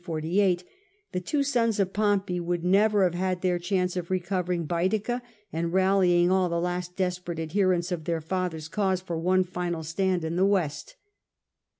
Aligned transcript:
48, 0.03 0.63
the 1.11 1.19
two 1.19 1.43
sons 1.43 1.79
of 1.79 1.93
Pompey 1.93 2.39
would 2.39 2.63
never 2.65 3.03
have 3.03 3.13
had 3.13 3.41
their 3.43 3.59
chance 3.59 3.95
of 3.95 4.09
recovering 4.09 4.65
Baetica, 4.65 5.21
and 5.53 5.71
rallying 5.71 6.31
all 6.31 6.49
the 6.49 6.59
last 6.59 6.95
desperate 6.95 7.37
adherents 7.37 7.91
of 7.91 8.05
their 8.05 8.19
father's 8.19 8.67
cause 8.67 8.99
for 8.99 9.19
one 9.19 9.43
final 9.43 9.83
stand 9.83 10.25
in 10.25 10.37
the 10.37 10.43
west. 10.47 10.95